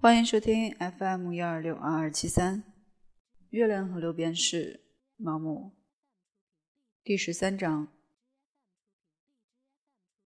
[0.00, 2.62] 欢迎收听 FM 幺二六二二七三，
[3.50, 4.84] 月亮和六便士
[5.18, 5.72] 盲目
[7.02, 7.88] 第十三章。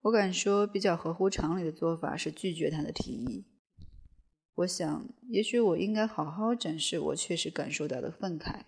[0.03, 3.47] 我敢说，比较合乎常理的做法是拒绝他的提议。
[4.57, 8.65] 我想，也许我应该好好展示我确实感受到的愤慨。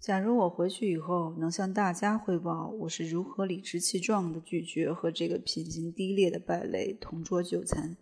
[0.00, 7.98] 假如我回去以后能向大家汇报我是如何理直气壮地拒绝和这个品行低劣的败类同桌就餐，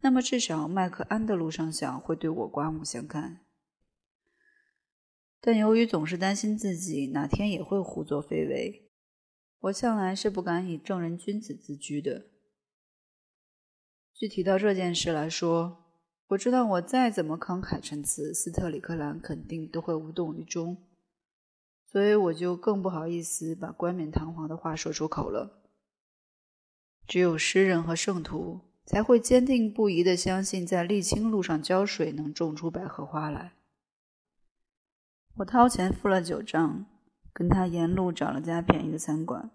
[0.00, 3.40] 那么至少麦克安德鲁上校会对我刮目相看。
[5.40, 8.90] 但由于总是担心自己哪天也会胡作非为，
[9.60, 12.26] 我向来是不敢以正人君子自居的。
[14.12, 15.84] 具体到这件事来说，
[16.28, 20.88] 我知道，我再怎么慷慨陈词，斯特里克兰肯定都会无动于衷，
[21.84, 25.62] 所以我就更不好意思把冠冕堂皇的话说出口了。
[27.06, 33.52] 只有诗人和圣徒才会坚定不移地相信，在沥青路上浇水能种出百合花来。
[35.38, 36.86] 我掏钱付了酒账，
[37.32, 39.50] 跟他沿路找了家便宜的餐馆，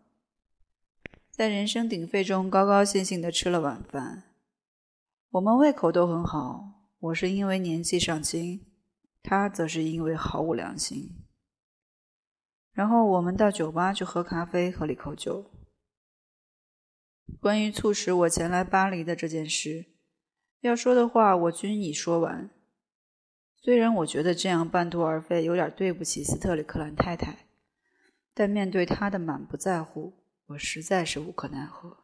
[1.32, 4.24] 在人声鼎沸中高高兴兴地吃了晚饭。
[5.32, 8.66] 我们胃口都很好，我是因为年纪尚轻，
[9.24, 11.16] 他则是因为毫无良心。
[12.74, 15.50] 然后我们到酒吧去喝咖啡，喝了一口酒。
[17.40, 19.86] 关于促使我前来巴黎的这件事，
[20.60, 22.50] 要说的话我均已说完。
[23.64, 27.48] 虽然我觉得这样半途而废有点对不起斯特里克兰太太，
[28.34, 30.14] 但面对她的满不在乎，
[30.48, 31.98] 我实在是无可奈何。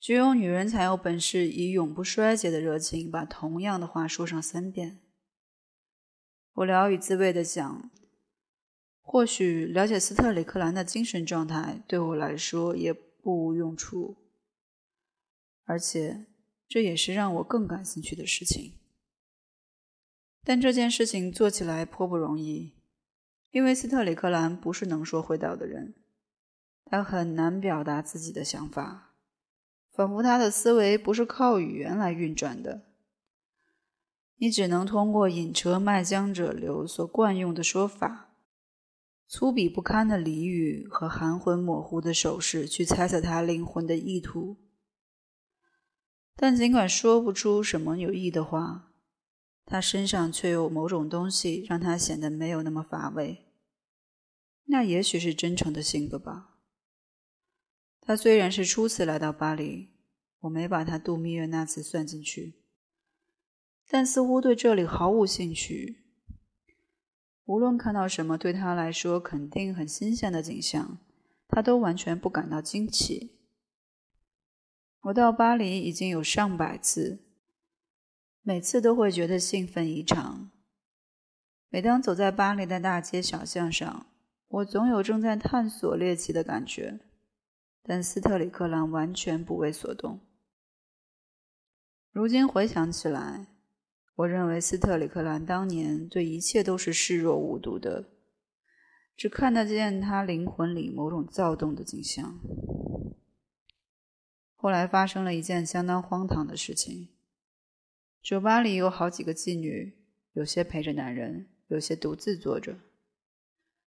[0.00, 5.00] 只有女人才有本事以永不衰竭的热情把同样的话说上三遍。
[6.54, 7.90] 我聊以自慰地想，
[9.00, 14.16] 或许了解斯特里克兰的精神状态对我来说也不无用处，
[15.64, 16.26] 而且
[16.68, 18.80] 这也是让我更感兴趣的事情。
[20.42, 22.74] 但这件事情做起来颇不容易，
[23.52, 25.94] 因为斯特里克兰不是能说会道的人，
[26.84, 29.14] 他很难表达自己的想法。
[29.92, 32.86] 仿佛他的思维不是靠语言来运转的，
[34.36, 38.31] 你只能通过引车卖浆者流所惯用的说法、
[39.32, 44.58] 粗鄙不堪的俚语和含混模糊的手势去猜测他灵魂的意图。
[46.36, 48.92] 但尽管说不出什么有益的话，
[49.64, 53.46] 他身上却有某种东西让他显得没有那么乏味。
[54.64, 56.58] 那也许是真诚的性格吧。
[58.02, 59.94] 他虽然是初次来到巴黎，
[60.40, 62.60] 我没把他度蜜月那次算进去，
[63.88, 66.01] 但似乎对这里毫无兴趣。
[67.44, 70.98] 无论看到什么对他来说肯定很新鲜的景象，
[71.48, 73.38] 他都完全不感到惊奇。
[75.02, 77.24] 我到巴黎已经有上百次，
[78.42, 80.50] 每次都会觉得兴奋异常。
[81.68, 84.06] 每当走在巴黎的大街小巷上，
[84.48, 87.00] 我总有正在探索猎奇的感觉。
[87.82, 90.20] 但斯特里克兰完全不为所动。
[92.12, 93.48] 如今回想起来，
[94.16, 98.10] 我认为斯特里克兰当年对一切都是视若无睹的，
[99.16, 102.38] 只看得见他灵魂里某种躁动的景象。
[104.54, 107.08] 后来发生了一件相当荒唐的事情：
[108.22, 109.96] 酒吧里有好几个妓女，
[110.34, 112.76] 有些陪着男人，有些独自坐着。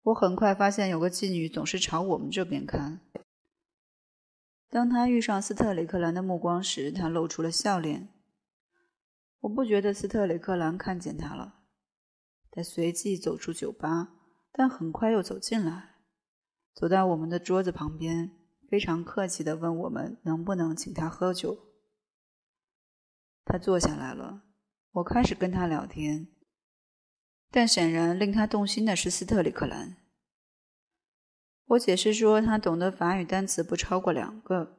[0.03, 3.01] 我很快发现，有个妓女总是朝我们这边看。
[4.69, 8.07] 当他遇上斯特里克兰的目光时，他露出了笑脸。
[9.43, 11.61] 我不觉得斯特里克兰看见他了。
[12.49, 14.13] 他随即走出酒吧，
[14.53, 15.95] 但很快又走进来，
[16.73, 18.31] 走到我们的桌子旁边，
[18.69, 21.57] 非常客气地问我们能不能请他喝酒。
[23.43, 24.43] 他坐下来了，
[24.91, 26.29] 我开始跟他聊天，
[27.51, 29.97] 但显然令他动心的是斯特里克兰。
[31.65, 34.77] 我解释说，他懂得法语单词不超过两个。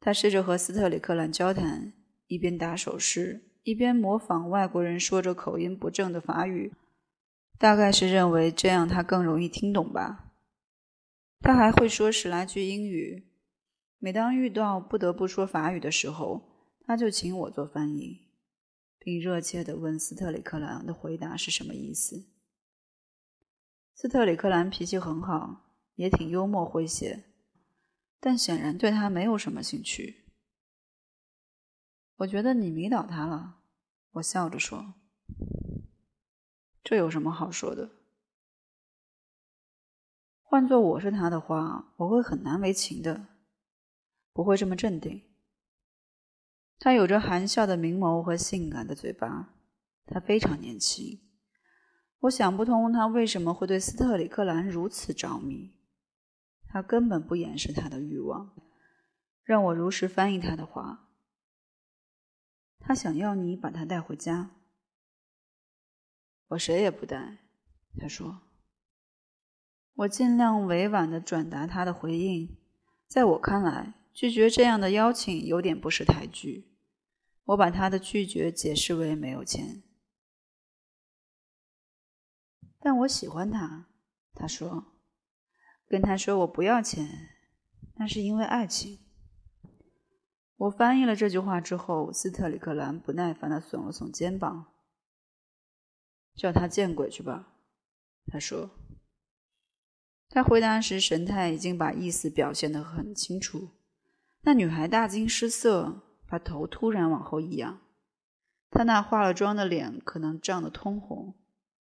[0.00, 1.92] 他试着和斯特里克兰交谈，
[2.26, 6.72] 一边打手势，一边模仿外国人说着口音不正的法语，
[7.58, 10.32] 大概是认为这样他更容易听懂吧。
[11.40, 13.28] 他还会说十来句英语。
[13.98, 16.48] 每当遇到不得不说法语的时候，
[16.86, 18.30] 他就请我做翻译，
[18.98, 22.26] 并热切地问斯特里克兰的回答是什么意思。
[23.94, 27.24] 斯特里克兰脾气很好，也挺幽默诙谐，
[28.18, 30.24] 但显然对他没有什么兴趣。
[32.16, 33.57] 我觉得你迷倒他了，
[34.18, 34.94] 我笑着说
[36.82, 37.90] ：“这有什么好说的？
[40.42, 43.26] 换做我是他的话，我会很难为情的，
[44.32, 45.22] 不会这么镇定。
[46.78, 49.54] 他有着含笑的明眸和性感的嘴巴，
[50.06, 51.20] 他非常年轻。
[52.20, 55.76] 我想不通他为什么会对斯特里克兰如此着迷。
[56.66, 58.54] 他根本不掩饰他的欲望。
[59.44, 61.07] 让我如实翻译他的话。
[62.88, 64.50] 他想要你把他带回家。
[66.46, 67.36] 我谁也不带，
[67.98, 68.40] 他说。
[69.92, 72.56] 我尽量委婉的转达他的回应。
[73.06, 76.78] 在我看来，拒绝这样的邀请有点不识抬举。
[77.44, 79.82] 我把他的拒绝解释为没有钱。
[82.80, 83.90] 但我喜欢他，
[84.32, 84.94] 他说。
[85.86, 87.06] 跟他说我不要钱，
[87.96, 89.07] 那是因为爱情。
[90.58, 94.66] 我翻译了这句话之后，斯特里克兰不耐烦地耸了耸肩膀，
[96.34, 97.54] 叫他见鬼去吧，
[98.26, 98.70] 他说。
[100.28, 103.70] 他回答时神态已经把意思表现得很清楚。
[104.42, 107.80] 那女孩大惊失色，把头突然往后一仰，
[108.68, 111.34] 她那化了妆的脸可能涨得通红。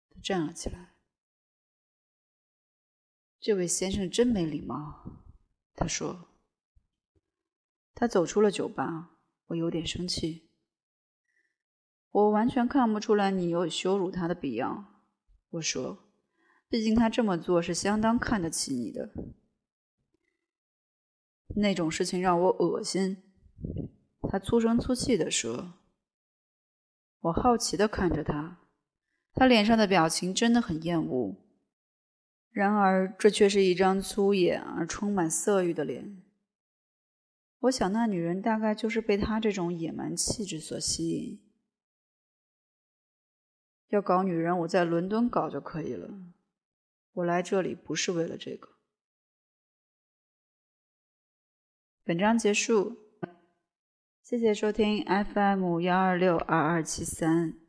[0.09, 0.93] 她站了起来。
[3.39, 5.23] 这位先生真没礼貌，
[5.75, 6.34] 他说。
[7.95, 9.11] 他走出了酒吧，
[9.47, 10.49] 我有点生气。
[12.11, 14.85] 我完全看不出来你有羞辱他的必要，
[15.51, 16.03] 我说。
[16.67, 19.11] 毕竟他这么做是相当看得起你的。
[21.55, 23.23] 那种事情让我恶心，
[24.29, 25.73] 他粗声粗气地说。
[27.21, 28.59] 我好奇地看着他，
[29.33, 31.37] 他脸上的表情真的很厌恶。
[32.51, 36.24] 然而，这却是一张粗野而充满色欲的脸。
[37.65, 41.41] 我想，那女人大概就是被他这种野蛮气质所吸引。
[43.87, 46.09] 要搞女人，我在伦敦搞就可以了。
[47.13, 48.69] 我来这里不是为了这个。
[52.03, 52.97] 本章结束，
[54.21, 57.64] 谢谢收听 FM 幺二六二二七三。